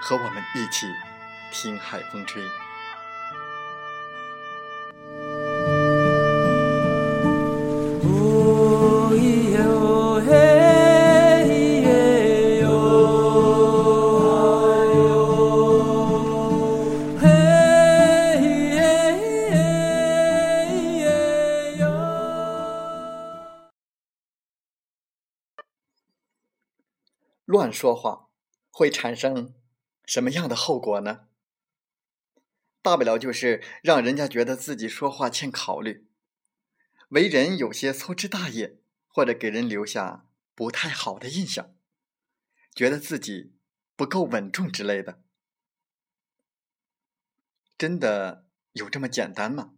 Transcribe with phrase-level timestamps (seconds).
[0.00, 0.86] 和我们一起
[1.50, 2.42] 听海风吹。
[27.46, 28.26] 乱说话
[28.70, 29.54] 会产生。
[30.06, 31.28] 什么样的后果呢？
[32.80, 36.06] 大不了就是让人家觉得自己说话欠考虑，
[37.08, 41.74] 为人有些粗枝大叶，或者给人留下不太好的印象，
[42.72, 43.56] 觉得自己
[43.96, 45.20] 不够稳重之类的。
[47.76, 49.74] 真的有这么简单吗？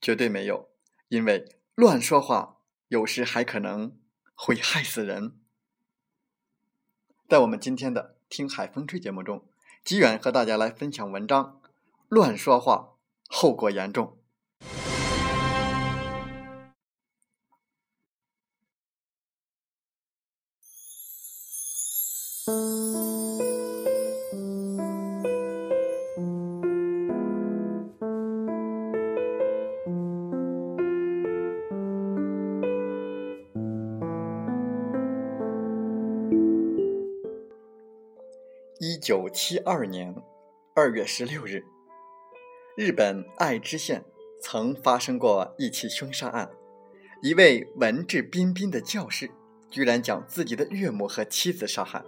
[0.00, 0.70] 绝对没有，
[1.08, 4.00] 因为乱说话有时还可能
[4.34, 5.40] 会害死人。
[7.28, 8.17] 在我们今天的。
[8.28, 9.44] 听海风吹节目中，
[9.82, 11.60] 吉远和大家来分享文章：
[12.08, 12.96] 乱说话
[13.28, 14.18] 后果严重。
[39.08, 40.14] 九七二年
[40.74, 41.64] 二月十六日，
[42.76, 44.04] 日本爱知县
[44.42, 46.50] 曾发生过一起凶杀案，
[47.22, 49.30] 一位文质彬彬的教师
[49.70, 52.04] 居然将自己的岳母和妻子杀害。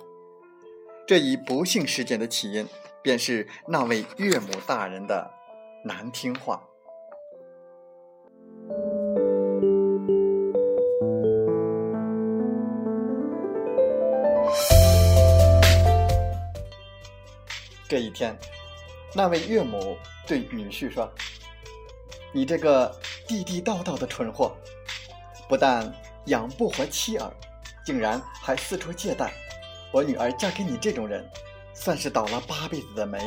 [1.06, 2.66] 这一不幸事件的起因，
[3.02, 5.30] 便是那位岳母大人的
[5.86, 6.62] 难听话。
[17.90, 18.38] 这一天，
[19.12, 21.12] 那位岳母对女婿说
[22.30, 22.96] ：“你这个
[23.26, 24.56] 地地道道的蠢货，
[25.48, 25.92] 不但
[26.26, 27.28] 养不活妻儿，
[27.84, 29.32] 竟然还四处借贷。
[29.90, 31.28] 我女儿嫁给你这种人，
[31.74, 33.18] 算是倒了八辈子的霉。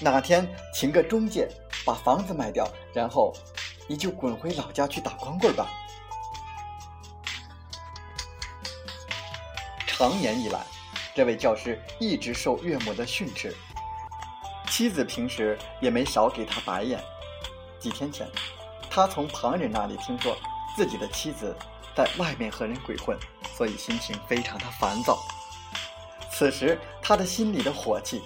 [0.00, 0.44] 哪天
[0.74, 1.48] 请个中介
[1.86, 3.32] 把房子卖掉，然后
[3.86, 5.68] 你就滚回老家去打光棍吧。”
[9.86, 10.60] 长年以来。
[11.14, 13.54] 这位教师一直受岳母的训斥，
[14.68, 17.02] 妻子平时也没少给他白眼。
[17.78, 18.28] 几天前，
[18.90, 20.36] 他从旁人那里听说
[20.76, 21.56] 自己的妻子
[21.96, 23.18] 在外面和人鬼混，
[23.56, 25.18] 所以心情非常的烦躁。
[26.30, 28.22] 此时，他的心里的火气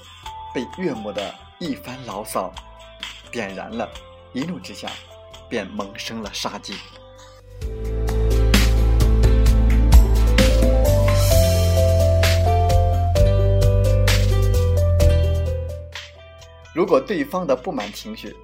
[0.53, 2.53] 被岳母的一番牢骚
[3.33, 3.89] 点燃了，
[4.33, 4.91] 一怒之下
[5.49, 6.77] 便萌生了杀机。
[16.75, 18.37] 如果对方的不满情绪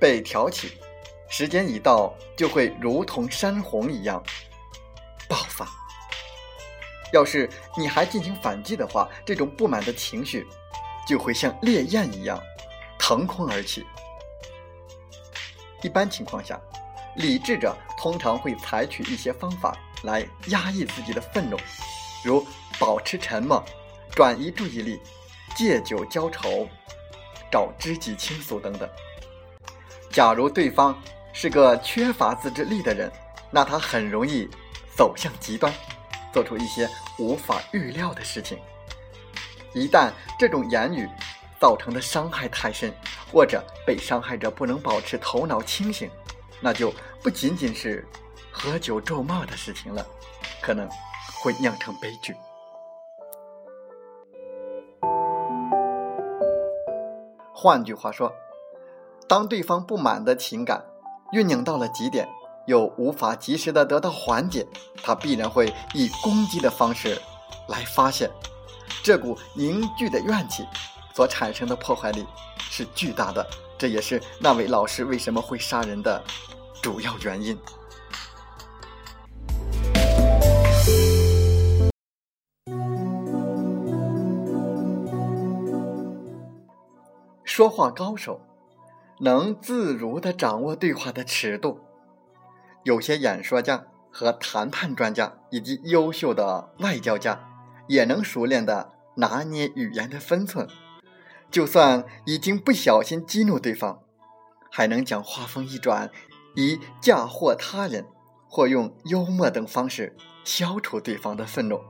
[0.00, 0.72] 被挑起，
[1.28, 4.22] 时间一到就会如同山洪一样
[5.28, 5.68] 爆发。
[7.12, 10.46] 要是你还进行反击的话，这种不满的情绪
[11.06, 12.42] 就会像烈焰一样
[12.98, 13.84] 腾空而起。
[15.82, 16.58] 一般情况下，
[17.16, 21.56] 理智者通常会采取一些方法来压抑自己的愤怒，
[22.24, 22.46] 如
[22.78, 23.62] 保持沉默、
[24.10, 24.98] 转移注意力、
[25.54, 26.66] 借酒浇愁。
[27.50, 28.88] 找知己倾诉等等。
[30.10, 30.98] 假如对方
[31.32, 33.10] 是个缺乏自制力的人，
[33.50, 34.48] 那他很容易
[34.96, 35.72] 走向极端，
[36.32, 38.58] 做出一些无法预料的事情。
[39.74, 41.08] 一旦这种言语
[41.60, 42.92] 造成的伤害太深，
[43.30, 46.10] 或者被伤害者不能保持头脑清醒，
[46.60, 46.92] 那就
[47.22, 48.06] 不仅仅是
[48.50, 50.04] 喝酒咒骂的事情了，
[50.60, 50.88] 可能
[51.42, 52.34] 会酿成悲剧。
[57.60, 58.32] 换句话说，
[59.26, 60.84] 当对方不满的情感
[61.32, 62.28] 酝酿到了极点，
[62.66, 64.64] 又无法及时的得到缓解，
[65.02, 67.20] 他必然会以攻击的方式
[67.66, 68.30] 来发泄。
[69.02, 70.64] 这股凝聚的怨气
[71.12, 72.24] 所产生的破坏力
[72.70, 73.44] 是巨大的，
[73.76, 76.22] 这也是那位老师为什么会杀人的
[76.80, 77.58] 主要原因。
[87.58, 88.40] 说话高手
[89.18, 91.80] 能自如地掌握对话的尺度，
[92.84, 97.50] 有些演说家和谈判专家以及优秀的外交家
[97.88, 100.68] 也能熟练地拿捏语言的分寸，
[101.50, 104.02] 就算已经不小心激怒对方，
[104.70, 106.12] 还能将话锋一转，
[106.54, 108.06] 以嫁祸他人
[108.48, 111.80] 或用幽默等方式消除对方的愤怒，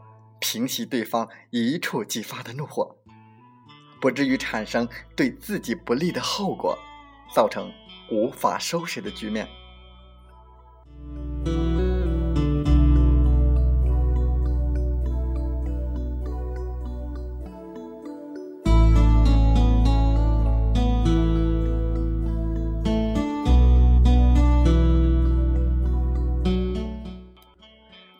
[0.40, 2.96] 平息对方一触即发的怒火。
[4.00, 6.78] 不至于产生对自己不利的后果，
[7.34, 7.70] 造成
[8.10, 9.48] 无法收拾的局面。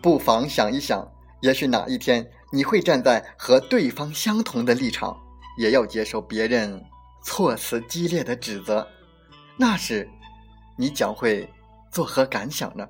[0.00, 1.06] 不妨想一想，
[1.42, 5.16] 也许哪一天你会站在和对方相同的立场。
[5.58, 6.80] 也要接受别人
[7.20, 8.86] 措辞激烈的指责，
[9.56, 10.08] 那时
[10.76, 11.52] 你将会
[11.90, 12.88] 作何感想呢？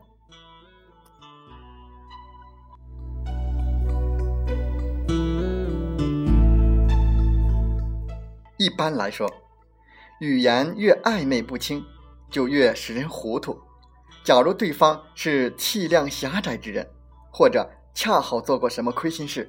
[8.59, 9.33] 一般来说，
[10.21, 11.83] 语言越暧昧不清，
[12.31, 13.59] 就越使人糊涂。
[14.23, 16.87] 假如对方是气量狭窄之人，
[17.33, 19.49] 或者恰好做过什么亏心事，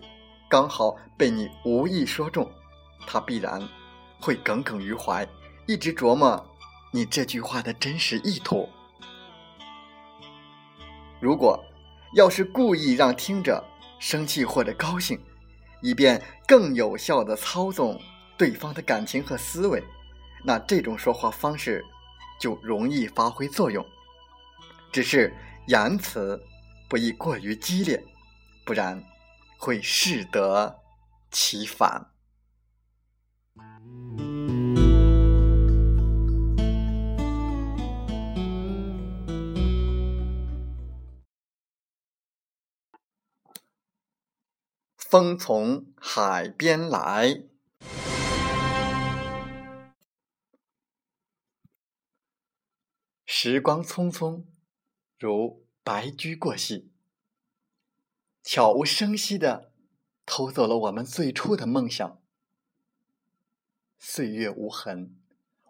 [0.49, 2.49] 刚好被你无意说中。
[3.05, 3.61] 他必然
[4.19, 5.27] 会耿耿于怀，
[5.65, 6.45] 一直琢磨
[6.91, 8.69] 你这句话的真实意图。
[11.19, 11.63] 如果
[12.15, 13.63] 要是故意让听者
[13.99, 15.19] 生气或者高兴，
[15.81, 17.99] 以便更有效的操纵
[18.37, 19.83] 对方的感情和思维，
[20.43, 21.83] 那这种说话方式
[22.39, 23.85] 就容易发挥作用。
[24.91, 25.35] 只是
[25.67, 26.41] 言辞
[26.89, 28.03] 不宜过于激烈，
[28.65, 29.03] 不然
[29.57, 30.79] 会适得
[31.29, 32.07] 其反。
[45.09, 47.41] 风从海边来，
[53.25, 54.43] 时光匆匆，
[55.17, 56.91] 如白驹过隙，
[58.43, 59.71] 悄无声息的
[60.27, 62.21] 偷走了我们最初的梦想。
[63.97, 65.15] 岁月无痕，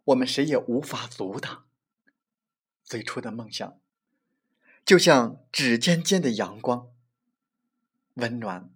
[0.03, 1.65] 我们谁也无法阻挡。
[2.83, 3.79] 最初的梦想，
[4.83, 6.91] 就像指尖间的阳光，
[8.15, 8.69] 温暖。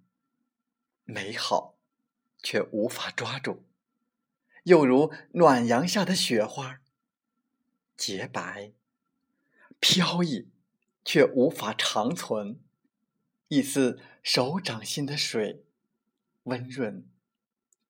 [1.05, 1.75] 美好，
[2.41, 3.63] 却无法抓住；
[4.63, 6.81] 又如暖阳下的雪花，
[7.97, 8.73] 洁白、
[9.79, 10.49] 飘逸，
[11.03, 12.59] 却无法长存；
[13.49, 15.65] 一丝手掌心的水，
[16.43, 17.09] 温润、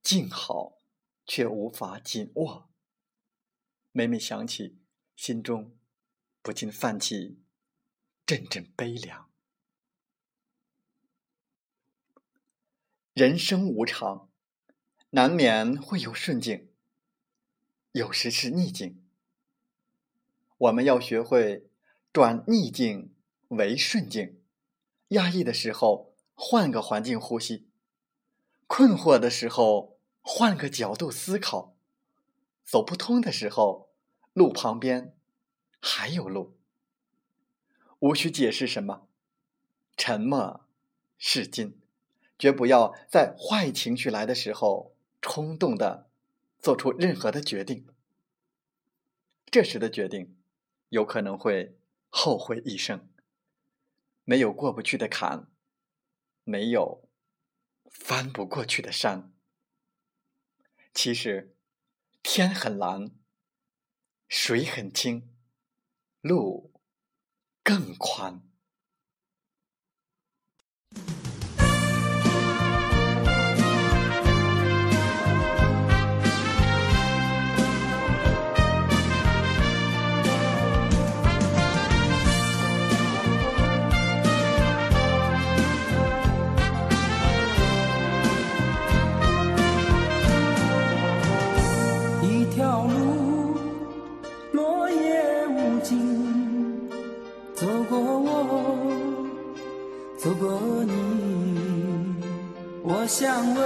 [0.01, 0.79] 静好，
[1.25, 2.70] 却无法紧握。
[3.91, 4.79] 每每想起，
[5.15, 5.77] 心中
[6.41, 7.39] 不禁泛起
[8.25, 9.29] 阵阵悲凉。
[13.13, 14.27] 人生无常，
[15.12, 16.72] 难免会有顺境，
[17.91, 19.03] 有时是逆境。
[20.58, 21.70] 我们要学会
[22.12, 23.13] 转逆境
[23.50, 24.41] 为顺境，
[25.10, 27.67] 压抑的时候换个环境呼吸，
[28.65, 31.75] 困惑的时候换个角度思考，
[32.65, 33.91] 走不通的时候
[34.34, 35.15] 路旁边
[35.79, 36.58] 还有路，
[38.00, 39.08] 无需解释什么，
[39.96, 40.65] 沉默
[41.20, 41.79] 是金。
[42.43, 46.09] 绝不要在坏情绪来的时候冲动的
[46.59, 47.88] 做出任何的决定，
[49.45, 50.35] 这时的决定
[50.89, 51.77] 有可能会
[52.09, 53.07] 后悔一生。
[54.25, 55.50] 没有过不去的坎，
[56.43, 57.07] 没有
[57.89, 59.31] 翻不过去的山。
[60.93, 61.55] 其实
[62.21, 63.12] 天很蓝，
[64.27, 65.33] 水很清，
[66.19, 66.73] 路
[67.63, 68.41] 更宽。
[103.33, 103.62] 我想问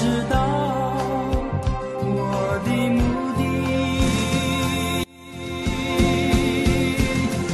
[0.00, 0.40] 知道
[2.00, 3.02] 我的目
[3.36, 3.42] 的。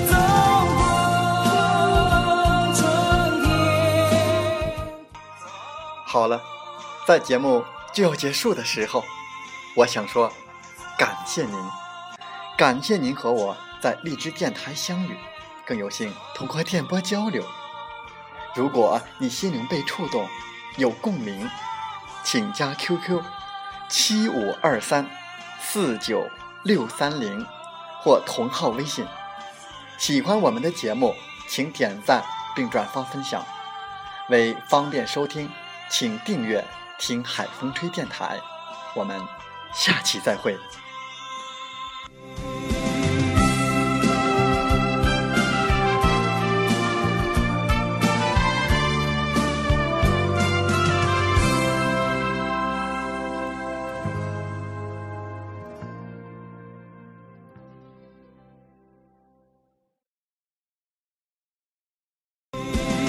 [0.07, 0.15] 走
[0.77, 0.79] 过
[2.73, 2.79] 春
[3.43, 3.51] 天。
[6.07, 6.41] 好了，
[7.05, 9.03] 在节目就要结束的时候，
[9.75, 10.33] 我想说，
[10.97, 11.59] 感谢您，
[12.57, 15.17] 感谢您和我在荔枝电台相遇。
[15.67, 17.45] 更有幸通过电波交流。
[18.55, 20.29] 如果你心灵被触动，
[20.77, 21.51] 有共鸣，
[22.27, 23.23] 请加 QQ
[23.89, 25.09] 七五二三
[25.61, 26.29] 四九
[26.65, 27.47] 六三零
[28.03, 29.07] 或同号微信。
[29.97, 31.15] 喜欢我们的节目，
[31.49, 32.25] 请点赞
[32.57, 33.47] 并转发分享。
[34.29, 35.49] 为方便收听，
[35.89, 36.65] 请订阅
[36.99, 38.41] “听海风吹电台”。
[38.97, 39.23] 我们
[39.73, 40.59] 下期再会。